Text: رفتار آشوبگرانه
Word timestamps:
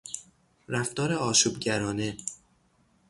رفتار 0.67 1.13
آشوبگرانه 1.13 2.17